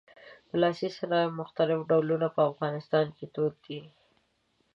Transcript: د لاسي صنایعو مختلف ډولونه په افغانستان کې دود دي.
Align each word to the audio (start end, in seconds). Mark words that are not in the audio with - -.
د 0.49 0.51
لاسي 0.61 0.87
صنایعو 0.97 1.37
مختلف 1.41 1.79
ډولونه 1.89 2.27
په 2.35 2.41
افغانستان 2.51 3.05
کې 3.17 3.25
دود 3.35 3.53
دي. 3.65 3.81